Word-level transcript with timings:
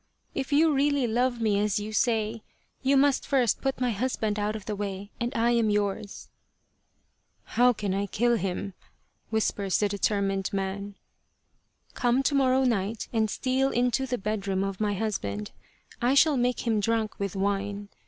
If 0.33 0.51
you 0.51 0.73
really 0.73 1.05
love 1.05 1.39
me 1.41 1.59
as 1.59 1.79
you 1.79 1.93
say, 1.93 2.41
you 2.81 2.97
must 2.97 3.27
first 3.27 3.61
put 3.61 3.79
my 3.79 3.91
husband 3.91 4.39
out 4.39 4.55
of 4.55 4.65
the 4.65 4.75
way, 4.75 5.11
and 5.19 5.31
I 5.35 5.51
am 5.51 5.69
yours."" 5.69 6.27
How 7.55 7.71
can 7.71 7.93
I 7.93 8.07
kill 8.07 8.35
him?" 8.35 8.73
whispers 9.29 9.77
the 9.77 9.87
determined 9.87 10.51
man." 10.51 10.95
Come 11.93 12.23
to 12.23 12.33
morrow 12.33 12.63
night 12.63 13.09
and 13.13 13.29
steal 13.29 13.69
into 13.69 14.07
the 14.07 14.17
bedroom 14.17 14.63
of 14.63 14.81
my 14.81 14.95
husband. 14.95 15.51
I 16.01 16.15
shall 16.15 16.35
make 16.35 16.65
him 16.65 16.79
drunk 16.79 17.19
with 17.19 17.35
wine. 17.35 17.89